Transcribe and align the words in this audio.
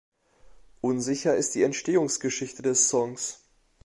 Unsicher 0.81 1.35
ist 1.35 1.53
die 1.53 1.61
Entstehungsgeschichte 1.61 2.63
des 2.63 2.89
Songs. 2.89 3.43